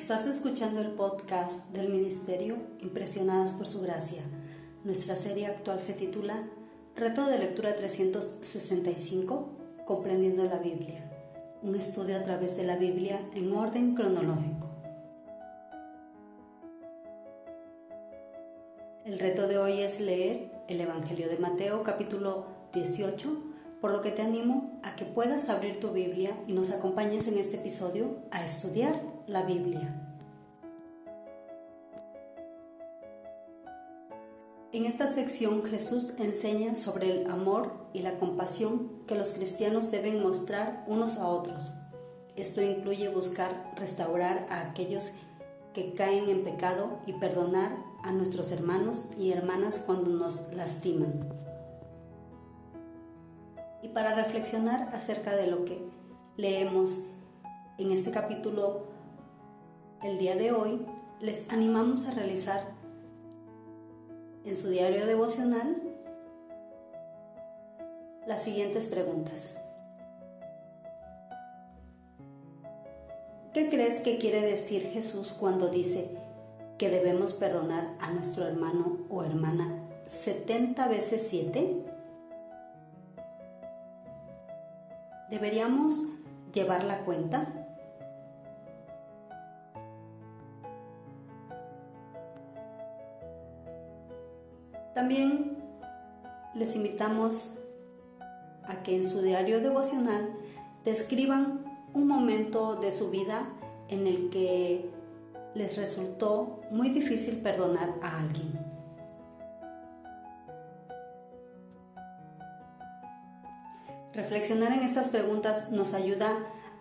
[0.00, 4.22] Estás escuchando el podcast del Ministerio Impresionadas por Su Gracia.
[4.82, 6.48] Nuestra serie actual se titula
[6.96, 9.50] Reto de Lectura 365,
[9.84, 11.04] Comprendiendo la Biblia.
[11.62, 14.68] Un estudio a través de la Biblia en orden cronológico.
[19.04, 23.28] El reto de hoy es leer el Evangelio de Mateo capítulo 18,
[23.80, 27.38] por lo que te animo a que puedas abrir tu Biblia y nos acompañes en
[27.38, 30.06] este episodio a estudiar la Biblia.
[34.72, 40.22] En esta sección Jesús enseña sobre el amor y la compasión que los cristianos deben
[40.22, 41.72] mostrar unos a otros.
[42.36, 45.10] Esto incluye buscar restaurar a aquellos
[45.74, 51.49] que caen en pecado y perdonar a nuestros hermanos y hermanas cuando nos lastiman.
[53.82, 55.82] Y para reflexionar acerca de lo que
[56.36, 57.04] leemos
[57.78, 58.88] en este capítulo
[60.02, 60.84] el día de hoy,
[61.20, 62.62] les animamos a realizar
[64.44, 65.82] en su diario devocional
[68.26, 69.54] las siguientes preguntas.
[73.52, 76.16] ¿Qué crees que quiere decir Jesús cuando dice
[76.78, 81.99] que debemos perdonar a nuestro hermano o hermana 70 veces 7?
[85.30, 85.94] ¿Deberíamos
[86.52, 87.46] llevar la cuenta?
[94.94, 95.56] También
[96.54, 97.54] les invitamos
[98.64, 100.30] a que en su diario devocional
[100.84, 103.46] describan un momento de su vida
[103.88, 104.90] en el que
[105.54, 108.79] les resultó muy difícil perdonar a alguien.
[114.12, 116.36] Reflexionar en estas preguntas nos ayuda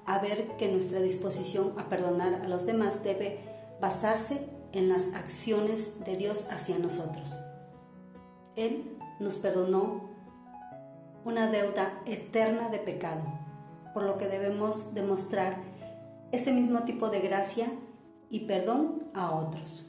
[0.05, 3.39] a ver que nuestra disposición a perdonar a los demás debe
[3.79, 7.35] basarse en las acciones de Dios hacia nosotros.
[8.55, 10.09] Él nos perdonó
[11.23, 13.21] una deuda eterna de pecado
[13.93, 15.57] por lo que debemos demostrar
[16.31, 17.67] ese mismo tipo de gracia
[18.29, 19.88] y perdón a otros.